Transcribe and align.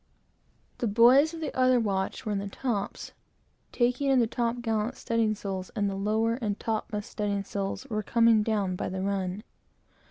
The 0.79 0.87
boys 0.87 1.31
of 1.35 1.41
the 1.41 1.55
other 1.55 1.79
watch 1.79 2.25
were 2.25 2.31
in 2.31 2.39
the 2.39 2.47
tops, 2.47 3.11
taking 3.71 4.09
in 4.09 4.17
the 4.19 4.25
top 4.25 4.59
gallant 4.63 4.95
studding 4.97 5.35
sails, 5.35 5.69
and 5.75 5.87
the 5.87 5.93
lower 5.95 6.39
and 6.41 6.59
topmast 6.59 7.11
studding 7.11 7.43
sails 7.43 7.85
were 7.87 8.01
coming 8.01 8.41
down 8.41 8.75
by 8.75 8.89
the 8.89 9.03
run. 9.03 9.43